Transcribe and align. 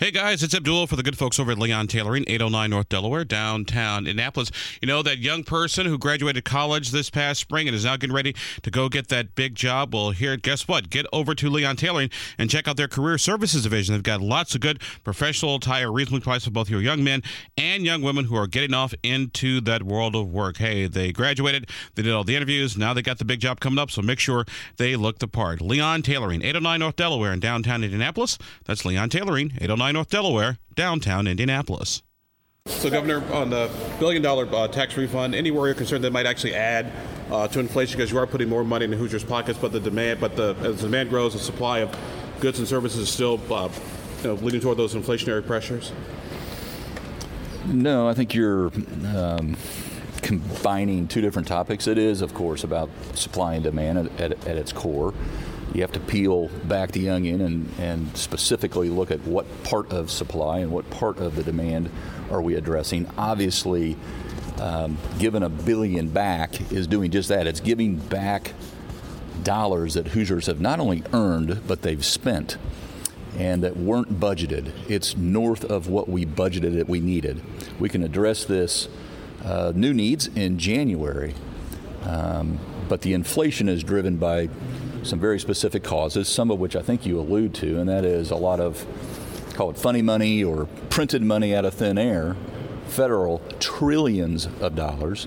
Hey 0.00 0.10
guys, 0.10 0.42
it's 0.42 0.54
Abdul 0.54 0.86
for 0.86 0.96
the 0.96 1.02
good 1.02 1.18
folks 1.18 1.38
over 1.38 1.52
at 1.52 1.58
Leon 1.58 1.86
Tailoring, 1.86 2.24
809 2.26 2.70
North 2.70 2.88
Delaware, 2.88 3.22
downtown 3.22 4.06
Indianapolis. 4.06 4.50
You 4.80 4.88
know 4.88 5.02
that 5.02 5.18
young 5.18 5.44
person 5.44 5.84
who 5.84 5.98
graduated 5.98 6.42
college 6.42 6.90
this 6.90 7.10
past 7.10 7.38
spring 7.38 7.68
and 7.68 7.74
is 7.74 7.84
now 7.84 7.98
getting 7.98 8.16
ready 8.16 8.34
to 8.62 8.70
go 8.70 8.88
get 8.88 9.08
that 9.08 9.34
big 9.34 9.54
job? 9.54 9.92
Well, 9.92 10.12
here, 10.12 10.38
guess 10.38 10.66
what? 10.66 10.88
Get 10.88 11.04
over 11.12 11.34
to 11.34 11.50
Leon 11.50 11.76
Tailoring 11.76 12.08
and 12.38 12.48
check 12.48 12.66
out 12.66 12.78
their 12.78 12.88
career 12.88 13.18
services 13.18 13.64
division. 13.64 13.94
They've 13.94 14.02
got 14.02 14.22
lots 14.22 14.54
of 14.54 14.62
good 14.62 14.80
professional 15.04 15.56
attire, 15.56 15.92
reasonably 15.92 16.20
priced 16.20 16.46
for 16.46 16.50
both 16.50 16.70
your 16.70 16.80
young 16.80 17.04
men 17.04 17.22
and 17.58 17.84
young 17.84 18.00
women 18.00 18.24
who 18.24 18.36
are 18.36 18.46
getting 18.46 18.72
off 18.72 18.94
into 19.02 19.60
that 19.60 19.82
world 19.82 20.16
of 20.16 20.32
work. 20.32 20.56
Hey, 20.56 20.86
they 20.86 21.12
graduated, 21.12 21.68
they 21.94 22.02
did 22.02 22.14
all 22.14 22.24
the 22.24 22.36
interviews, 22.36 22.74
now 22.74 22.94
they 22.94 23.02
got 23.02 23.18
the 23.18 23.26
big 23.26 23.40
job 23.40 23.60
coming 23.60 23.78
up, 23.78 23.90
so 23.90 24.00
make 24.00 24.18
sure 24.18 24.46
they 24.78 24.96
look 24.96 25.18
the 25.18 25.28
part. 25.28 25.60
Leon 25.60 26.00
Tailoring, 26.00 26.40
809 26.40 26.80
North 26.80 26.96
Delaware 26.96 27.34
in 27.34 27.40
downtown 27.40 27.84
Indianapolis. 27.84 28.38
That's 28.64 28.86
Leon 28.86 29.10
Tailoring, 29.10 29.52
809 29.60 29.89
North 29.92 30.10
Delaware, 30.10 30.58
downtown 30.74 31.26
Indianapolis. 31.26 32.02
So, 32.66 32.90
Governor, 32.90 33.24
on 33.32 33.50
the 33.50 33.70
billion 33.98 34.22
dollar 34.22 34.46
uh, 34.54 34.68
tax 34.68 34.96
refund, 34.96 35.34
any 35.34 35.50
worry 35.50 35.70
or 35.70 35.74
concern 35.74 36.02
that 36.02 36.12
might 36.12 36.26
actually 36.26 36.54
add 36.54 36.92
uh, 37.30 37.48
to 37.48 37.60
inflation 37.60 37.96
because 37.96 38.10
you 38.12 38.18
are 38.18 38.26
putting 38.26 38.48
more 38.48 38.64
money 38.64 38.84
in 38.84 38.90
the 38.90 38.96
Hoosiers' 38.96 39.24
pockets, 39.24 39.58
but 39.58 39.72
the 39.72 39.80
demand, 39.80 40.20
but 40.20 40.36
the 40.36 40.54
as 40.60 40.76
the 40.76 40.88
demand 40.88 41.10
grows, 41.10 41.32
the 41.32 41.38
supply 41.38 41.78
of 41.78 41.96
goods 42.40 42.58
and 42.58 42.68
services 42.68 43.00
is 43.00 43.08
still 43.08 43.40
uh, 43.52 43.68
you 44.22 44.28
know, 44.28 44.34
leading 44.34 44.60
toward 44.60 44.76
those 44.76 44.94
inflationary 44.94 45.44
pressures. 45.44 45.92
No, 47.66 48.08
I 48.08 48.14
think 48.14 48.34
you're 48.34 48.70
um, 49.14 49.56
combining 50.22 51.08
two 51.08 51.20
different 51.20 51.48
topics. 51.48 51.86
It 51.86 51.98
is, 51.98 52.22
of 52.22 52.34
course, 52.34 52.64
about 52.64 52.90
supply 53.14 53.54
and 53.54 53.64
demand 53.64 53.98
at, 53.98 54.20
at, 54.20 54.46
at 54.46 54.56
its 54.56 54.72
core 54.72 55.14
you 55.74 55.82
have 55.82 55.92
to 55.92 56.00
peel 56.00 56.48
back 56.64 56.92
the 56.92 57.10
onion 57.10 57.40
and, 57.40 57.70
and 57.78 58.16
specifically 58.16 58.88
look 58.88 59.10
at 59.10 59.20
what 59.20 59.46
part 59.64 59.92
of 59.92 60.10
supply 60.10 60.58
and 60.58 60.70
what 60.70 60.88
part 60.90 61.18
of 61.18 61.36
the 61.36 61.42
demand 61.42 61.90
are 62.30 62.42
we 62.42 62.54
addressing. 62.56 63.08
Obviously, 63.16 63.96
um, 64.58 64.98
giving 65.18 65.42
a 65.42 65.48
billion 65.48 66.08
back 66.08 66.72
is 66.72 66.86
doing 66.86 67.10
just 67.10 67.28
that. 67.28 67.46
It's 67.46 67.60
giving 67.60 67.96
back 67.96 68.52
dollars 69.42 69.94
that 69.94 70.08
Hoosiers 70.08 70.46
have 70.46 70.60
not 70.60 70.80
only 70.80 71.02
earned, 71.12 71.62
but 71.66 71.82
they've 71.82 72.04
spent 72.04 72.58
and 73.38 73.62
that 73.62 73.76
weren't 73.76 74.18
budgeted. 74.18 74.72
It's 74.88 75.16
north 75.16 75.64
of 75.64 75.88
what 75.88 76.08
we 76.08 76.26
budgeted 76.26 76.74
that 76.76 76.88
we 76.88 77.00
needed. 77.00 77.40
We 77.78 77.88
can 77.88 78.02
address 78.02 78.44
this 78.44 78.88
uh, 79.44 79.72
new 79.74 79.94
needs 79.94 80.26
in 80.26 80.58
January, 80.58 81.34
um, 82.02 82.58
but 82.88 83.02
the 83.02 83.12
inflation 83.12 83.68
is 83.68 83.84
driven 83.84 84.16
by 84.16 84.48
some 85.02 85.18
very 85.18 85.38
specific 85.38 85.82
causes, 85.82 86.28
some 86.28 86.50
of 86.50 86.58
which 86.58 86.76
I 86.76 86.82
think 86.82 87.06
you 87.06 87.18
allude 87.20 87.54
to, 87.54 87.80
and 87.80 87.88
that 87.88 88.04
is 88.04 88.30
a 88.30 88.36
lot 88.36 88.60
of, 88.60 88.86
call 89.54 89.70
it 89.70 89.78
funny 89.78 90.02
money 90.02 90.44
or 90.44 90.66
printed 90.90 91.22
money 91.22 91.54
out 91.54 91.64
of 91.64 91.74
thin 91.74 91.98
air, 91.98 92.36
federal 92.86 93.40
trillions 93.58 94.46
of 94.60 94.74
dollars 94.74 95.26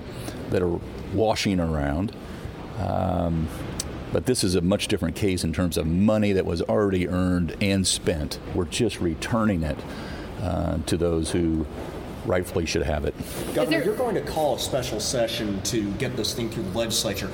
that 0.50 0.62
are 0.62 0.80
washing 1.12 1.60
around. 1.60 2.14
Um, 2.78 3.48
but 4.12 4.26
this 4.26 4.44
is 4.44 4.54
a 4.54 4.60
much 4.60 4.86
different 4.86 5.16
case 5.16 5.42
in 5.42 5.52
terms 5.52 5.76
of 5.76 5.86
money 5.86 6.32
that 6.32 6.46
was 6.46 6.62
already 6.62 7.08
earned 7.08 7.56
and 7.60 7.86
spent. 7.86 8.38
We're 8.54 8.66
just 8.66 9.00
returning 9.00 9.64
it 9.64 9.78
uh, 10.40 10.78
to 10.86 10.96
those 10.96 11.32
who 11.32 11.66
rightfully 12.24 12.64
should 12.66 12.82
have 12.82 13.04
it. 13.04 13.14
Governor, 13.54 13.82
you're 13.82 13.96
going 13.96 14.14
to 14.14 14.20
call 14.20 14.56
a 14.56 14.58
special 14.58 15.00
session 15.00 15.60
to 15.62 15.90
get 15.94 16.16
this 16.16 16.32
thing 16.32 16.48
through 16.48 16.62
the 16.62 16.78
legislature. 16.78 17.30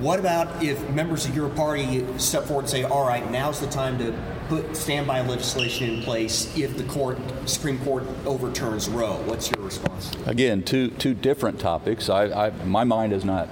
What 0.00 0.18
about 0.18 0.62
if 0.62 0.88
members 0.88 1.26
of 1.26 1.36
your 1.36 1.50
party 1.50 2.06
step 2.16 2.44
forward 2.44 2.62
and 2.62 2.70
say, 2.70 2.84
all 2.84 3.06
right, 3.06 3.30
now's 3.30 3.60
the 3.60 3.66
time 3.66 3.98
to 3.98 4.18
put 4.48 4.74
standby 4.74 5.20
legislation 5.20 5.90
in 5.90 6.02
place 6.02 6.56
if 6.56 6.74
the 6.78 6.84
court, 6.84 7.18
Supreme 7.44 7.78
Court 7.80 8.04
overturns 8.24 8.88
Roe? 8.88 9.20
What's 9.26 9.50
your 9.50 9.62
response? 9.62 10.10
Again, 10.24 10.62
two, 10.62 10.88
two 10.88 11.12
different 11.12 11.60
topics. 11.60 12.08
I, 12.08 12.46
I, 12.46 12.50
my 12.64 12.82
mind 12.82 13.12
has 13.12 13.26
not 13.26 13.50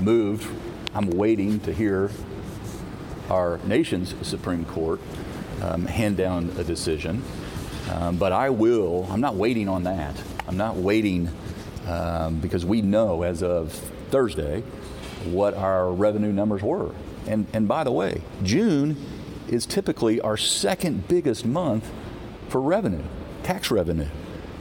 moved. 0.00 0.48
I'm 0.94 1.10
waiting 1.10 1.60
to 1.60 1.72
hear 1.74 2.10
our 3.28 3.60
nation's 3.66 4.14
Supreme 4.26 4.64
Court 4.64 5.00
um, 5.60 5.84
hand 5.84 6.16
down 6.16 6.50
a 6.56 6.64
decision. 6.64 7.22
Um, 7.92 8.16
but 8.16 8.32
I 8.32 8.48
will, 8.48 9.06
I'm 9.10 9.20
not 9.20 9.34
waiting 9.34 9.68
on 9.68 9.82
that. 9.82 10.16
I'm 10.48 10.56
not 10.56 10.76
waiting 10.76 11.28
um, 11.86 12.40
because 12.40 12.64
we 12.64 12.80
know 12.80 13.22
as 13.22 13.42
of 13.42 13.70
Thursday 14.10 14.62
what 15.26 15.54
our 15.54 15.92
revenue 15.92 16.32
numbers 16.32 16.62
were. 16.62 16.94
And, 17.26 17.46
and 17.52 17.68
by 17.68 17.84
the 17.84 17.92
way, 17.92 18.22
June 18.42 18.96
is 19.48 19.66
typically 19.66 20.20
our 20.20 20.36
second 20.36 21.08
biggest 21.08 21.44
month 21.44 21.90
for 22.48 22.60
revenue, 22.60 23.02
tax 23.42 23.70
revenue. 23.70 24.08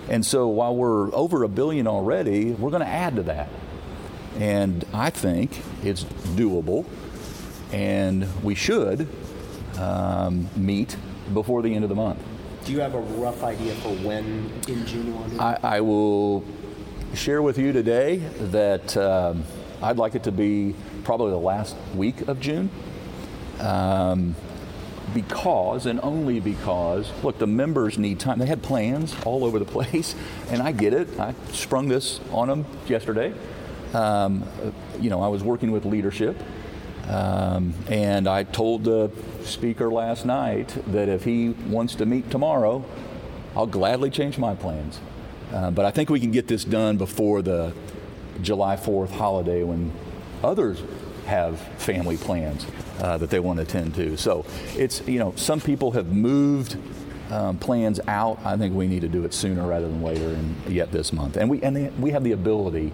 And 0.09 0.25
so 0.25 0.47
while 0.47 0.75
we're 0.75 1.13
over 1.13 1.43
a 1.43 1.47
billion 1.47 1.87
already, 1.87 2.51
we're 2.51 2.71
going 2.71 2.83
to 2.83 2.89
add 2.89 3.15
to 3.17 3.23
that. 3.23 3.49
And 4.37 4.85
I 4.93 5.09
think 5.09 5.61
it's 5.83 6.03
doable, 6.03 6.85
and 7.71 8.27
we 8.43 8.55
should 8.55 9.07
um, 9.77 10.49
meet 10.55 10.95
before 11.33 11.61
the 11.61 11.73
end 11.73 11.83
of 11.83 11.89
the 11.89 11.95
month. 11.95 12.19
Do 12.65 12.71
you 12.71 12.79
have 12.79 12.93
a 12.93 13.01
rough 13.01 13.43
idea 13.43 13.73
for 13.75 13.89
when 13.89 14.51
in 14.67 14.85
June 14.85 15.07
you 15.07 15.13
want 15.13 15.33
to? 15.33 15.41
I, 15.41 15.59
I 15.77 15.81
will 15.81 16.43
share 17.13 17.41
with 17.41 17.57
you 17.57 17.71
today 17.71 18.17
that. 18.17 18.97
Um, 18.97 19.43
I'd 19.81 19.97
like 19.97 20.15
it 20.15 20.23
to 20.23 20.31
be 20.31 20.75
probably 21.03 21.31
the 21.31 21.37
last 21.37 21.75
week 21.95 22.27
of 22.27 22.39
June. 22.39 22.69
Um, 23.59 24.35
because 25.13 25.85
and 25.85 25.99
only 26.01 26.39
because, 26.39 27.11
look, 27.23 27.37
the 27.39 27.47
members 27.47 27.97
need 27.97 28.19
time. 28.19 28.39
They 28.39 28.45
had 28.45 28.61
plans 28.61 29.15
all 29.25 29.43
over 29.43 29.59
the 29.59 29.65
place, 29.79 30.15
and 30.49 30.61
I 30.61 30.71
get 30.71 30.93
it. 30.93 31.19
I 31.19 31.33
sprung 31.51 31.87
this 31.87 32.19
on 32.31 32.47
them 32.47 32.65
yesterday. 32.87 33.33
Um, 33.93 34.43
you 34.99 35.09
know, 35.09 35.21
I 35.21 35.27
was 35.27 35.43
working 35.43 35.71
with 35.71 35.85
leadership, 35.85 36.37
um, 37.07 37.73
and 37.87 38.27
I 38.27 38.43
told 38.43 38.83
the 38.83 39.11
speaker 39.43 39.89
last 39.91 40.25
night 40.25 40.77
that 40.91 41.09
if 41.09 41.23
he 41.23 41.49
wants 41.49 41.95
to 41.95 42.05
meet 42.05 42.29
tomorrow, 42.29 42.85
I'll 43.55 43.65
gladly 43.65 44.11
change 44.11 44.37
my 44.37 44.53
plans. 44.53 44.99
Uh, 45.51 45.71
but 45.71 45.85
I 45.85 45.91
think 45.91 46.11
we 46.11 46.19
can 46.19 46.29
get 46.29 46.47
this 46.47 46.63
done 46.63 46.97
before 46.97 47.41
the 47.41 47.73
July 48.41 48.75
4th 48.75 49.11
holiday 49.11 49.63
when 49.63 49.91
others 50.43 50.81
have 51.25 51.59
family 51.77 52.17
plans 52.17 52.65
uh, 52.99 53.17
that 53.17 53.29
they 53.29 53.39
want 53.39 53.57
to 53.57 53.63
attend 53.63 53.95
to. 53.95 54.17
So 54.17 54.45
it's, 54.75 55.07
you 55.07 55.19
know, 55.19 55.33
some 55.35 55.61
people 55.61 55.91
have 55.91 56.07
moved 56.07 56.77
um, 57.29 57.57
plans 57.57 57.99
out. 58.07 58.39
I 58.43 58.57
think 58.57 58.73
we 58.75 58.87
need 58.87 59.01
to 59.01 59.07
do 59.07 59.23
it 59.25 59.33
sooner 59.33 59.65
rather 59.67 59.87
than 59.87 60.01
later 60.01 60.29
and 60.29 60.55
yet 60.67 60.91
this 60.91 61.13
month. 61.13 61.37
And 61.37 61.49
we, 61.49 61.61
and 61.61 61.75
they, 61.75 61.89
we 61.99 62.11
have 62.11 62.23
the 62.23 62.31
ability 62.31 62.91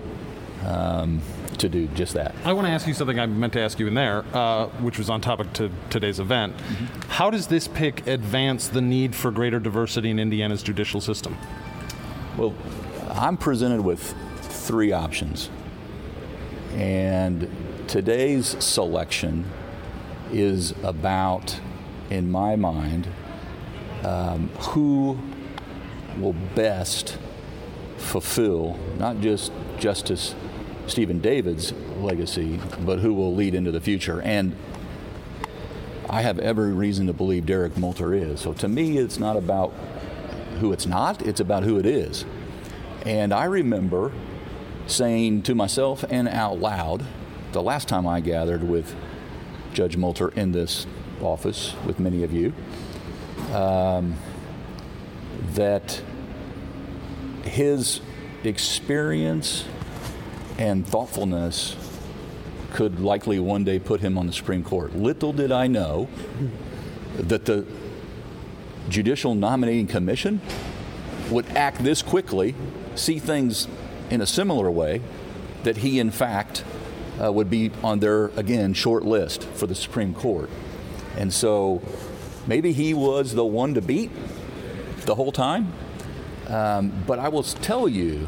um, 0.66 1.22
to 1.58 1.70
do 1.70 1.88
just 1.90 2.14
that. 2.14 2.36
I 2.44 2.52
want 2.54 2.68
to 2.68 2.72
ask 2.72 2.88
you 2.88 2.94
something 2.94 3.20
I 3.20 3.26
meant 3.26 3.54
to 3.54 3.62
ask 3.62 3.80
you 3.80 3.88
in 3.88 3.94
there, 3.94 4.26
uh, 4.34 4.68
which 4.82 4.98
was 4.98 5.10
on 5.10 5.22
topic 5.22 5.54
to 5.54 5.72
today's 5.90 6.20
event. 6.20 6.56
Mm-hmm. 6.58 7.10
How 7.12 7.30
does 7.30 7.48
this 7.48 7.68
pick 7.68 8.06
advance 8.08 8.68
the 8.68 8.82
need 8.82 9.16
for 9.16 9.32
greater 9.32 9.60
diversity 9.60 10.10
in 10.10 10.20
Indiana's 10.20 10.62
judicial 10.62 11.00
system? 11.00 11.38
Well, 12.38 12.54
I'm 13.12 13.38
presented 13.38 13.82
with 13.82 14.14
three 14.66 14.92
options. 14.92 15.50
And 16.74 17.50
today's 17.88 18.62
selection 18.64 19.46
is 20.32 20.74
about, 20.84 21.60
in 22.10 22.32
my 22.32 22.56
mind, 22.56 23.08
um, 24.04 24.50
who 24.60 25.20
will 26.18 26.34
best 26.56 27.18
fulfill 27.98 28.80
not 28.98 29.22
just 29.22 29.52
Justice 29.78 30.34
Steven 30.88 31.20
David's 31.20 31.74
legacy, 32.00 32.60
but 32.82 33.00
who 33.00 33.14
will 33.14 33.34
lead 33.34 33.54
into 33.54 33.72
the 33.72 33.82
future. 33.82 34.22
And 34.22 34.56
I 36.10 36.22
have 36.22 36.40
every 36.40 36.74
reason 36.74 37.08
to 37.08 37.14
believe 37.14 37.46
Derek 37.46 37.74
Molter 37.74 38.14
is. 38.20 38.42
So 38.42 38.54
to 38.54 38.68
me, 38.68 38.98
it's 38.98 39.20
not 39.20 39.38
about 39.38 39.74
who 40.60 40.72
it's 40.72 40.86
not, 40.86 41.22
it's 41.22 41.40
about 41.40 41.64
who 41.64 41.78
it 41.78 41.86
is. 41.86 42.26
And 43.06 43.32
I 43.34 43.46
remember 43.46 44.12
saying 44.88 45.42
to 45.44 45.56
myself 45.56 46.04
and 46.10 46.28
out 46.28 46.60
loud 46.60 47.06
the 47.52 47.62
last 47.62 47.88
time 47.88 48.06
I 48.06 48.20
gathered 48.20 48.64
with 48.64 48.96
Judge 49.74 49.98
Molter 49.98 50.36
in 50.36 50.52
this 50.52 50.86
office 51.22 51.74
with 51.86 52.00
many 52.00 52.24
of 52.24 52.34
you 52.34 52.54
um, 53.54 54.16
that 55.54 56.02
his 57.44 58.02
experience 58.44 59.66
and 60.58 60.88
thoughtfulness 60.88 61.76
could 62.74 63.00
likely 63.00 63.40
one 63.40 63.64
day 63.64 63.80
put 63.80 64.02
him 64.02 64.18
on 64.18 64.28
the 64.28 64.34
Supreme 64.34 64.64
Court. 64.64 64.96
Little 64.96 65.32
did 65.32 65.52
I 65.52 65.68
know 65.68 66.10
that 67.16 67.46
the 67.46 67.66
Judicial 68.90 69.34
Nominating 69.34 69.88
Commission 69.88 70.42
would 71.32 71.48
act 71.56 71.84
this 71.84 72.02
quickly, 72.02 72.54
see 72.96 73.18
things 73.18 73.68
in 74.10 74.22
a 74.22 74.26
similar 74.26 74.70
way 74.70 75.02
that 75.64 75.78
he, 75.78 76.00
in 76.00 76.12
fact, 76.12 76.64
uh, 77.24 77.32
would 77.32 77.50
be 77.50 77.72
on 77.84 78.00
their, 78.00 78.26
again, 78.38 78.74
short 78.74 79.04
list 79.04 79.44
for 79.44 79.68
the 79.68 79.76
Supreme 79.76 80.14
Court. 80.14 80.50
And 81.18 81.34
so 81.34 81.82
maybe 82.46 82.72
he 82.72 82.94
was 82.94 83.34
the 83.34 83.46
one 83.46 83.74
to 83.74 83.82
beat. 83.82 84.12
the 85.06 85.16
whole 85.16 85.32
time. 85.32 85.72
Um, 86.48 87.04
but 87.08 87.20
I 87.20 87.30
will 87.30 87.44
tell 87.44 87.88
you, 87.88 88.28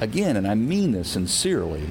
again, 0.00 0.36
and 0.36 0.46
I 0.46 0.54
mean 0.54 0.92
this 0.92 1.08
sincerely, 1.08 1.88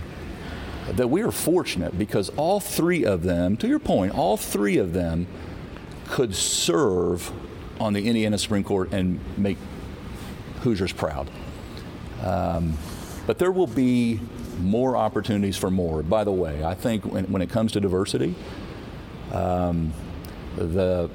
that 0.91 1.09
we 1.09 1.23
are 1.23 1.31
fortunate 1.31 1.97
because 1.97 2.29
all 2.29 2.59
three 2.59 3.03
of 3.03 3.23
them, 3.23 3.57
to 3.57 3.67
your 3.67 3.79
point, 3.79 4.13
all 4.13 4.37
three 4.37 4.77
of 4.77 4.93
them 4.93 5.25
could 6.07 6.35
serve 6.35 7.31
on 7.79 7.93
the 7.93 8.07
Indiana 8.07 8.37
Supreme 8.37 8.63
Court 8.63 8.91
and 8.91 9.19
make 9.37 9.57
Hoosiers 10.61 10.93
proud. 10.93 11.29
Um, 12.25 12.77
but 13.27 13.39
there 13.39 13.51
will 13.51 13.67
be 13.67 14.19
more 14.59 14.97
opportunities 14.97 15.57
for 15.57 15.69
more. 15.69 16.03
By 16.03 16.23
the 16.23 16.31
way, 16.31 16.63
I 16.63 16.73
think 16.73 17.05
when, 17.05 17.25
when 17.25 17.41
it 17.41 17.49
comes 17.49 17.71
to 17.73 17.79
diversity, 17.79 18.35
um, 19.31 19.93
the 20.55 21.09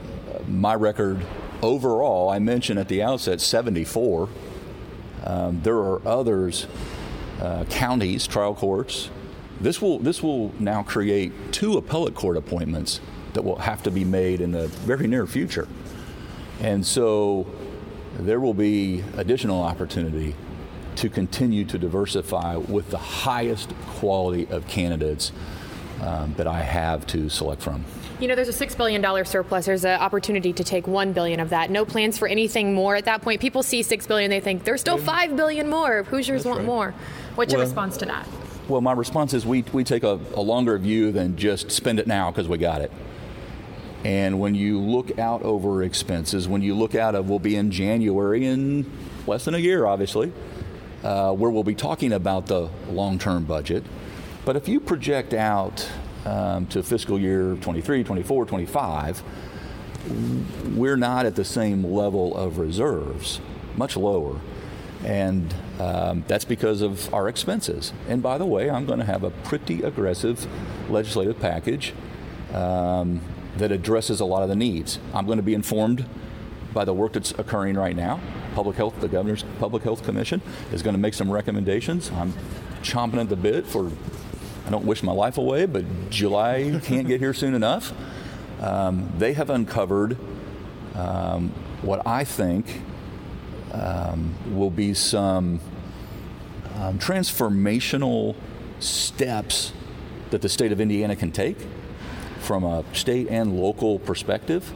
my 0.49 0.75
record 0.75 1.25
overall, 1.63 2.29
I 2.29 2.39
mentioned 2.39 2.79
at 2.79 2.89
the 2.89 3.03
outset 3.03 3.41
74. 3.41 4.29
Um, 5.25 5.61
there 5.63 5.77
are 5.77 6.07
others, 6.07 6.67
uh, 7.41 7.65
counties, 7.65 8.27
trial 8.27 8.55
courts. 8.55 9.11
This 9.61 9.83
will 9.83 9.99
this 9.99 10.23
will 10.23 10.53
now 10.59 10.83
create 10.83 11.53
two 11.53 11.77
appellate 11.77 12.15
court 12.15 12.37
appointments 12.37 13.01
that 13.35 13.43
will 13.43 13.59
have 13.59 13.83
to 13.83 13.91
be 13.91 14.05
made 14.05 14.41
in 14.41 14.53
the 14.53 14.69
very 14.69 15.07
near 15.07 15.27
future, 15.27 15.69
and 16.61 16.85
so 16.85 17.47
there 18.19 18.41
will 18.41 18.55
be 18.55 19.05
additional 19.17 19.63
opportunity 19.63 20.35
to 20.97 21.09
continue 21.09 21.65
to 21.67 21.79
diversify 21.79 22.57
with 22.57 22.91
the 22.91 22.99
highest 22.99 23.71
quality 23.87 24.47
of 24.49 24.67
candidates 24.67 25.33
um, 26.01 26.35
that 26.37 26.47
I 26.47 26.61
have 26.63 27.07
to 27.09 27.29
select 27.29 27.63
from. 27.63 27.85
You 28.21 28.29
know, 28.29 28.35
there's 28.35 28.49
a 28.49 28.53
six 28.53 28.75
billion 28.75 29.01
dollar 29.01 29.25
surplus. 29.25 29.67
There's 29.67 29.85
an 29.85 29.99
opportunity 29.99 30.53
to 30.53 30.63
take 30.63 30.87
1 30.87 31.13
billion 31.13 31.41
of 31.41 31.51
that. 31.51 31.71
No 31.71 31.87
plans 31.87 32.19
for 32.19 32.29
anything 32.29 32.75
more 32.75 32.95
at 32.95 33.07
that 33.07 33.23
point. 33.23 33.41
People 33.41 33.63
see 33.63 33.83
6 33.83 34.07
billion, 34.07 34.31
they 34.31 34.41
think 34.41 34.65
there's 34.65 34.81
still 34.81 34.99
5 34.99 35.37
billion 35.37 35.69
more. 35.71 36.03
Hoosiers 36.05 36.45
want 36.45 36.59
right. 36.59 36.67
more. 36.67 36.95
What's 37.35 37.53
your 37.53 37.63
response 37.63 37.97
to 37.99 38.07
that? 38.07 38.27
Well, 38.69 38.83
my 38.83 38.93
response 38.93 39.33
is 39.35 39.47
we, 39.47 39.63
we 39.73 39.85
take 39.85 40.05
a, 40.05 40.21
a 40.35 40.41
longer 40.43 40.77
view 40.79 41.13
than 41.13 41.37
just 41.37 41.71
spend 41.71 41.99
it 41.99 42.07
now 42.07 42.31
because 42.31 42.47
we 42.47 42.59
got 42.59 42.83
it. 42.83 42.93
And 44.05 44.39
when 44.39 44.55
you 44.55 44.79
look 44.79 45.19
out 45.19 45.43
over 45.43 45.83
expenses, 45.83 46.47
when 46.47 46.63
you 46.63 46.75
look 46.75 46.95
out 46.95 47.15
of, 47.15 47.29
we'll 47.29 47.39
be 47.39 47.57
in 47.57 47.71
January 47.71 48.47
in 48.47 48.91
less 49.27 49.45
than 49.45 49.55
a 49.55 49.59
year, 49.59 49.87
obviously, 49.87 50.33
uh, 51.03 51.33
where 51.33 51.51
we'll 51.51 51.65
be 51.65 51.75
talking 51.75 52.13
about 52.13 52.47
the 52.47 52.69
long 52.89 53.19
term 53.19 53.45
budget. 53.45 53.85
But 54.45 54.57
if 54.57 54.69
you 54.69 54.81
project 54.81 55.35
out 55.35 55.89
um, 56.25 56.67
to 56.69 56.83
fiscal 56.83 57.19
year 57.19 57.57
23, 57.57 58.05
24, 58.05 58.47
25, 58.47 59.23
we're 60.75 60.97
not 60.97 61.27
at 61.27 61.37
the 61.37 61.45
same 61.45 61.85
level 61.85 62.37
of 62.37 62.59
reserves, 62.59 63.41
much 63.77 63.97
lower. 63.97 64.41
And 65.05 65.55
um, 65.79 66.25
that's 66.29 66.45
because 66.45 66.83
of 66.83 67.13
our 67.15 67.29
expenses. 67.29 67.93
And 68.09 68.23
by 68.23 68.37
the 68.39 68.45
way, 68.45 68.71
I'm 68.71 68.85
going 68.85 68.99
to 68.99 69.05
have 69.05 69.25
a 69.25 69.31
pretty 69.31 69.83
aggressive 69.83 70.47
legislative 70.91 71.41
package 71.41 71.95
um, 72.53 73.21
that 73.57 73.73
addresses 73.73 74.21
a 74.21 74.25
lot 74.25 74.43
of 74.43 74.49
the 74.49 74.57
needs. 74.57 74.99
I'm 75.15 75.25
going 75.27 75.39
to 75.39 75.43
be 75.43 75.55
informed 75.55 76.07
by 76.75 76.85
the 76.85 76.93
work 76.93 77.15
that's 77.15 77.33
occurring 77.33 77.77
right 77.77 77.97
now. 77.97 78.21
Public 78.55 78.77
Health, 78.77 79.01
the 79.01 79.09
Governor's 79.09 79.45
Public 79.59 79.83
Health 79.83 80.05
Commission 80.05 80.41
is 80.73 80.83
going 80.83 80.95
to 80.95 81.01
make 81.01 81.15
some 81.15 81.31
recommendations. 81.31 82.11
I'm 82.13 82.33
chomping 82.83 83.21
at 83.21 83.29
the 83.29 83.37
bit 83.37 83.67
for, 83.67 83.91
I 84.67 84.71
don't 84.71 84.85
wish 84.85 85.03
my 85.03 85.13
life 85.13 85.39
away, 85.39 85.67
but 85.67 85.85
July 86.11 86.81
can't 86.85 87.07
get 87.07 87.21
here 87.21 87.35
soon 87.35 87.55
enough. 87.55 87.93
Um, 88.61 89.13
they 89.19 89.33
have 89.33 89.51
uncovered 89.51 90.17
um, 90.95 91.51
what 91.83 92.07
I 92.07 92.25
think 92.25 92.83
um, 93.73 94.35
will 94.55 94.71
be 94.71 94.95
some 94.95 95.61
um, 96.77 96.99
transformational 96.99 98.35
steps 98.81 99.73
that 100.31 100.43
the 100.43 100.49
state 100.49 100.73
of 100.73 100.81
Indiana 100.81 101.17
can 101.17 101.33
take 101.33 101.57
from 102.41 102.65
a 102.65 102.85
state 102.95 103.29
and 103.29 103.61
local 103.61 103.99
perspective. 103.99 104.73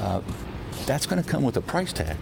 Uh, 0.00 0.20
that's 0.86 1.06
going 1.06 1.22
to 1.22 1.28
come 1.28 1.42
with 1.42 1.56
a 1.56 1.60
price 1.60 1.92
tag. 1.92 2.16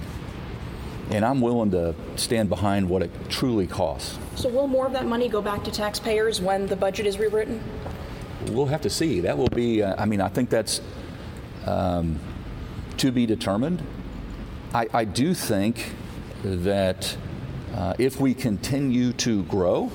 And 1.10 1.24
I'm 1.24 1.40
willing 1.40 1.70
to 1.72 1.94
stand 2.16 2.48
behind 2.48 2.88
what 2.88 3.02
it 3.02 3.10
truly 3.28 3.66
costs. 3.66 4.18
So 4.36 4.48
will 4.48 4.66
more 4.66 4.86
of 4.86 4.92
that 4.92 5.06
money 5.06 5.28
go 5.28 5.42
back 5.42 5.62
to 5.64 5.70
taxpayers 5.70 6.40
when 6.40 6.66
the 6.66 6.76
budget 6.76 7.06
is 7.06 7.18
rewritten? 7.18 7.62
We'll 8.48 8.66
have 8.66 8.82
to 8.82 8.90
see. 8.90 9.20
That 9.20 9.36
will 9.36 9.48
be, 9.48 9.82
uh, 9.82 9.94
I 10.00 10.06
mean, 10.06 10.20
I 10.20 10.28
think 10.28 10.50
that's 10.50 10.80
um, 11.66 12.18
to 12.96 13.12
be 13.12 13.26
determined. 13.26 13.82
I, 14.72 14.88
I 14.92 15.04
do 15.04 15.34
think 15.34 15.94
that 16.42 17.16
uh, 17.74 17.94
if 17.98 18.20
we 18.20 18.34
continue 18.34 19.12
to 19.14 19.44
grow, 19.44 19.90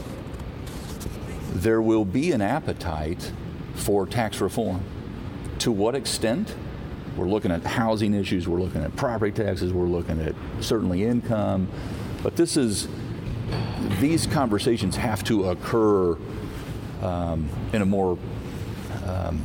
there 1.54 1.82
will 1.82 2.06
be 2.06 2.32
an 2.32 2.42
appetite 2.42 3.32
for 3.74 4.06
tax 4.06 4.42
reform. 4.42 4.84
To 5.60 5.72
what 5.72 5.96
extent? 5.96 6.56
We're 7.19 7.27
looking 7.27 7.51
at 7.51 7.63
housing 7.66 8.13
issues, 8.13 8.48
we're 8.48 8.62
looking 8.62 8.81
at 8.81 8.95
property 8.95 9.33
taxes, 9.33 9.74
we're 9.74 9.88
looking 9.88 10.21
at 10.21 10.33
certainly 10.62 11.04
income. 11.04 11.68
But 12.24 12.38
this 12.38 12.56
is, 12.56 12.88
these 14.00 14.25
conversations 14.25 14.95
have 14.95 15.24
to 15.25 15.50
occur 15.50 16.18
um, 17.01 17.50
in 17.74 17.81
a 17.81 17.86
more 17.86 18.18
um, 19.06 19.44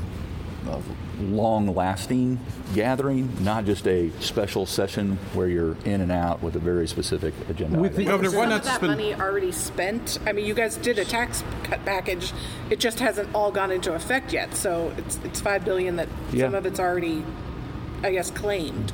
uh, 0.68 0.78
long-lasting 1.20 2.38
gathering, 2.74 3.28
not 3.42 3.64
just 3.64 3.86
a 3.88 4.10
special 4.20 4.66
session 4.66 5.16
where 5.32 5.48
you're 5.48 5.76
in 5.84 6.00
and 6.00 6.12
out 6.12 6.42
with 6.44 6.54
a 6.54 6.58
very 6.60 6.86
specific 6.86 7.34
agenda. 7.48 7.78
With 7.80 7.92
item. 7.94 8.04
the- 8.04 8.10
Governor, 8.10 8.30
why 8.30 8.36
Some 8.42 8.48
not 8.50 8.58
of 8.60 8.64
that 8.66 8.76
spend? 8.76 8.90
money 8.92 9.14
already 9.14 9.50
spent. 9.52 10.18
I 10.26 10.32
mean, 10.32 10.46
you 10.46 10.54
guys 10.54 10.76
did 10.76 10.98
a 11.00 11.04
tax 11.04 11.42
cut 11.64 11.84
package. 11.84 12.32
It 12.70 12.78
just 12.78 13.00
hasn't 13.00 13.34
all 13.34 13.50
gone 13.50 13.72
into 13.72 13.94
effect 13.94 14.32
yet. 14.32 14.54
So 14.54 14.92
it's 14.96 15.18
it's 15.24 15.40
five 15.40 15.64
billion 15.64 15.96
that 15.96 16.08
Yeah. 16.32 16.46
some 16.46 16.54
of 16.54 16.66
it's 16.66 16.80
already, 16.80 17.24
I 18.04 18.12
guess, 18.12 18.30
claimed. 18.30 18.92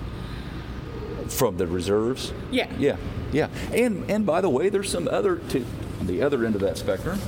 From 1.28 1.56
the 1.56 1.66
reserves? 1.66 2.32
Yeah. 2.50 2.72
Yeah, 2.78 2.96
yeah. 3.32 3.48
And 3.72 4.08
and 4.08 4.24
by 4.24 4.40
the 4.40 4.48
way, 4.48 4.68
there's 4.68 4.90
some 4.90 5.08
other 5.08 5.36
to 5.36 5.64
on 5.98 6.06
the 6.06 6.22
other 6.22 6.44
end 6.44 6.54
of 6.54 6.60
that 6.60 6.78
spectrum. 6.78 7.18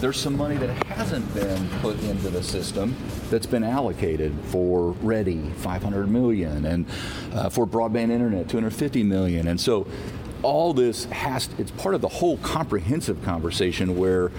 There's 0.00 0.18
some 0.18 0.36
money 0.36 0.56
that 0.56 0.70
hasn't 0.86 1.32
been 1.34 1.68
put 1.80 1.98
into 2.04 2.28
the 2.28 2.42
system 2.42 2.94
that's 3.30 3.46
been 3.46 3.64
allocated 3.64 4.34
for 4.44 4.92
READI, 4.94 5.52
500 5.54 6.10
million, 6.10 6.66
and 6.66 6.86
uh, 7.32 7.48
for 7.48 7.66
broadband 7.66 8.10
internet, 8.10 8.48
250 8.48 9.02
million. 9.04 9.48
And 9.48 9.58
so, 9.60 9.86
all 10.42 10.74
this 10.74 11.04
has 11.06 11.48
it's 11.58 11.70
part 11.70 11.94
of 11.94 12.00
the 12.00 12.08
whole 12.08 12.38
comprehensive 12.38 13.22
conversation 13.22 13.98
where. 13.98 14.32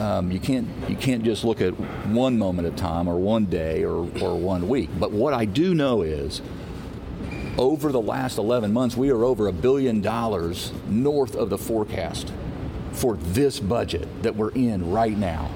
Um, 0.00 0.32
you 0.32 0.40
can't 0.40 0.66
you 0.88 0.96
can't 0.96 1.22
just 1.22 1.44
look 1.44 1.60
at 1.60 1.72
one 2.08 2.38
moment 2.38 2.66
of 2.66 2.74
time 2.74 3.06
or 3.06 3.18
one 3.18 3.44
day 3.44 3.84
or, 3.84 3.96
or 4.22 4.38
one 4.38 4.66
week. 4.66 4.88
But 4.98 5.12
what 5.12 5.34
I 5.34 5.44
do 5.44 5.74
know 5.74 6.00
is 6.00 6.40
over 7.58 7.92
the 7.92 8.00
last 8.00 8.38
11 8.38 8.72
months, 8.72 8.96
we 8.96 9.10
are 9.10 9.22
over 9.24 9.46
a 9.46 9.52
billion 9.52 10.00
dollars 10.00 10.72
north 10.88 11.34
of 11.34 11.50
the 11.50 11.58
forecast 11.58 12.32
for 12.92 13.16
this 13.16 13.60
budget 13.60 14.08
that 14.22 14.36
we're 14.36 14.52
in 14.52 14.90
right 14.90 15.16
now. 15.16 15.50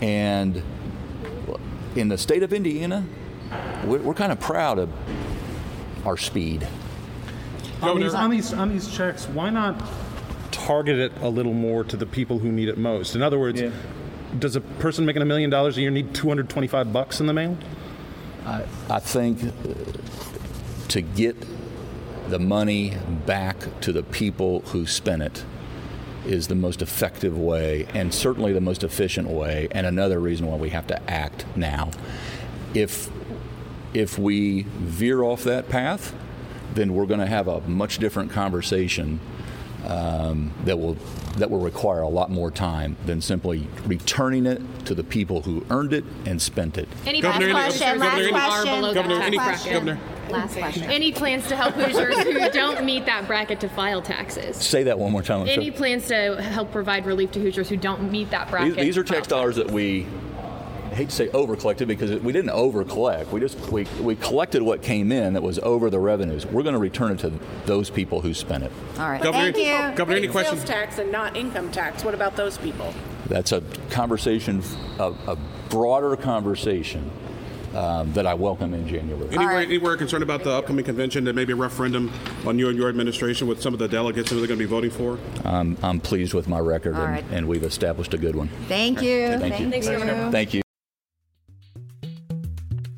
And 0.00 0.62
in 1.94 2.08
the 2.08 2.16
state 2.16 2.42
of 2.42 2.54
Indiana, 2.54 3.04
we're, 3.84 3.98
we're 3.98 4.14
kind 4.14 4.32
of 4.32 4.40
proud 4.40 4.78
of 4.78 4.90
our 6.06 6.16
speed. 6.16 6.66
On 7.82 8.00
these, 8.00 8.14
on 8.14 8.30
these 8.30 8.52
on 8.54 8.70
these 8.70 8.88
checks, 8.88 9.26
why 9.26 9.50
not 9.50 9.78
target 10.56 10.98
it 10.98 11.12
a 11.20 11.28
little 11.28 11.52
more 11.54 11.84
to 11.84 11.96
the 11.96 12.06
people 12.06 12.38
who 12.38 12.50
need 12.50 12.68
it 12.68 12.78
most? 12.78 13.14
In 13.14 13.22
other 13.22 13.38
words, 13.38 13.60
Yeah. 13.60 13.70
does 14.38 14.56
a 14.56 14.60
person 14.60 15.04
making 15.04 15.22
a 15.22 15.26
million 15.26 15.50
dollars 15.50 15.76
a 15.76 15.80
year 15.80 15.90
need 15.90 16.14
225 16.14 16.92
bucks 16.92 17.20
in 17.20 17.26
the 17.26 17.32
mail? 17.32 17.56
I 18.88 19.00
think 19.00 19.42
uh, 19.42 19.48
to 20.88 21.00
get 21.00 21.36
the 22.28 22.38
money 22.38 22.96
back 23.26 23.56
to 23.80 23.92
the 23.92 24.02
people 24.04 24.60
who 24.66 24.86
spent 24.86 25.22
it 25.22 25.44
is 26.24 26.46
the 26.46 26.54
most 26.54 26.80
effective 26.80 27.36
way 27.36 27.86
and 27.92 28.14
certainly 28.14 28.52
the 28.52 28.60
most 28.60 28.82
efficient 28.84 29.28
way 29.28 29.68
and 29.72 29.84
another 29.86 30.18
reason 30.20 30.46
why 30.46 30.56
we 30.56 30.70
have 30.70 30.86
to 30.88 31.10
act 31.10 31.44
now. 31.56 31.90
If 32.74 33.10
if 33.94 34.18
we 34.18 34.62
veer 34.62 35.22
off 35.22 35.42
that 35.44 35.68
path, 35.68 36.14
then 36.74 36.94
we're 36.94 37.06
going 37.06 37.20
to 37.20 37.26
have 37.26 37.48
a 37.48 37.60
much 37.62 37.98
different 37.98 38.30
conversation 38.30 39.18
um, 39.86 40.52
that 40.64 40.78
will 40.78 40.96
that 41.36 41.50
will 41.50 41.60
require 41.60 42.00
a 42.00 42.08
lot 42.08 42.30
more 42.30 42.50
time 42.50 42.96
than 43.04 43.20
simply 43.20 43.68
returning 43.86 44.46
it 44.46 44.60
to 44.86 44.94
the 44.94 45.04
people 45.04 45.42
who 45.42 45.64
earned 45.70 45.92
it 45.92 46.04
and 46.24 46.40
spent 46.40 46.78
it. 46.78 46.88
Any 47.04 47.20
Governor, 47.20 47.50
plans- 47.50 47.80
any- 47.82 47.98
plans 47.98 48.12
Governor, 48.30 48.38
any- 48.38 48.52
are 48.52 48.64
below 48.64 48.94
Governor, 48.94 49.20
any- 49.22 49.36
bracket? 49.36 49.72
Governor. 49.72 49.98
Last 50.30 50.56
question. 50.56 50.82
Any 50.84 51.12
plans 51.12 51.46
to 51.48 51.54
help 51.56 51.74
Hoosiers 51.74 52.18
who 52.18 52.50
don't 52.50 52.84
meet 52.84 53.06
that 53.06 53.28
bracket 53.28 53.60
to 53.60 53.68
file 53.68 54.02
taxes? 54.02 54.56
Say 54.56 54.82
that 54.84 54.98
one 54.98 55.12
more 55.12 55.22
time. 55.22 55.42
I'm 55.42 55.48
Any 55.48 55.66
sorry. 55.66 55.70
plans 55.76 56.08
to 56.08 56.42
help 56.42 56.72
provide 56.72 57.06
relief 57.06 57.30
to 57.32 57.40
Hoosiers 57.40 57.68
who 57.68 57.76
don't 57.76 58.10
meet 58.10 58.30
that 58.30 58.50
bracket? 58.50 58.74
These, 58.74 58.84
these 58.86 58.98
are 58.98 59.04
tax 59.04 59.28
dollars 59.28 59.54
that 59.56 59.70
we 59.70 60.04
hate 60.96 61.10
to 61.10 61.14
say 61.14 61.28
over 61.30 61.54
collected 61.56 61.86
because 61.86 62.10
we 62.22 62.32
didn't 62.32 62.50
over 62.50 62.84
collect. 62.84 63.30
We 63.30 63.40
just 63.40 63.58
we, 63.70 63.84
we 64.00 64.16
collected 64.16 64.62
what 64.62 64.82
came 64.82 65.12
in 65.12 65.34
that 65.34 65.42
was 65.42 65.58
over 65.60 65.90
the 65.90 65.98
revenues. 65.98 66.46
We're 66.46 66.62
going 66.62 66.74
to 66.74 66.80
return 66.80 67.12
it 67.12 67.18
to 67.20 67.32
those 67.66 67.90
people 67.90 68.22
who 68.22 68.34
spent 68.34 68.64
it. 68.64 68.72
All 68.98 69.10
right. 69.10 69.22
Governor, 69.22 69.52
Thank 69.52 69.58
you. 69.58 69.96
Governor, 69.96 70.18
any 70.18 70.28
questions? 70.28 70.60
Sales 70.60 70.68
tax 70.68 70.98
and 70.98 71.12
not 71.12 71.36
income 71.36 71.70
tax. 71.70 72.04
What 72.04 72.14
about 72.14 72.36
those 72.36 72.58
people? 72.58 72.92
That's 73.26 73.52
a 73.52 73.62
conversation, 73.90 74.62
a, 74.98 75.12
a 75.26 75.36
broader 75.68 76.16
conversation 76.16 77.10
um, 77.74 78.12
that 78.14 78.26
I 78.26 78.34
welcome 78.34 78.72
in 78.72 78.88
January. 78.88 79.28
Anywhere, 79.28 79.46
right. 79.48 79.68
anywhere 79.68 79.96
concerned 79.96 80.22
about 80.22 80.44
the 80.44 80.52
upcoming 80.52 80.84
convention 80.84 81.24
that 81.24 81.34
maybe 81.34 81.52
a 81.52 81.56
referendum 81.56 82.10
on 82.46 82.58
you 82.58 82.68
and 82.68 82.78
your 82.78 82.88
administration 82.88 83.46
with 83.46 83.60
some 83.60 83.74
of 83.74 83.78
the 83.78 83.88
delegates 83.88 84.30
who 84.30 84.38
they're 84.38 84.46
going 84.46 84.58
to 84.58 84.64
be 84.64 84.70
voting 84.70 84.90
for? 84.90 85.18
I'm, 85.44 85.76
I'm 85.82 86.00
pleased 86.00 86.32
with 86.32 86.48
my 86.48 86.58
record, 86.58 86.94
and, 86.94 87.04
right. 87.04 87.24
and 87.30 87.46
we've 87.46 87.64
established 87.64 88.14
a 88.14 88.18
good 88.18 88.34
one. 88.34 88.48
Thank 88.68 89.02
you. 89.02 89.38
Thank 89.38 89.60
you. 89.60 89.70
Thanks, 89.70 89.88
Governor. 89.88 90.30
Thank 90.30 90.54
you. 90.54 90.62